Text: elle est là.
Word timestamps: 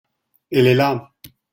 elle 0.49 0.65
est 0.65 0.73
là. 0.73 1.11